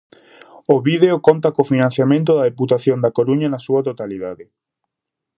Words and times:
O 0.73 0.75
vídeo 0.87 1.15
conta 1.27 1.53
co 1.55 1.69
financiamento 1.73 2.31
da 2.33 2.47
Deputación 2.49 2.97
da 3.03 3.13
Coruña 3.17 3.47
na 3.51 3.63
súa 3.65 3.81
totalidade. 3.89 4.45